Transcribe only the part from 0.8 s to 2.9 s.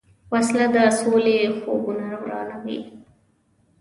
سولې خوبونه ورانوي